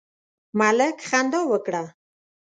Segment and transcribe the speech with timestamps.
[0.59, 1.83] ملک خندا وکړه.